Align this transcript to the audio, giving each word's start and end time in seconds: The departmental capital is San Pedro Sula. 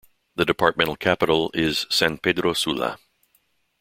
The 0.35 0.45
departmental 0.45 0.95
capital 0.95 1.51
is 1.53 1.85
San 1.91 2.17
Pedro 2.17 2.53
Sula. 2.53 2.97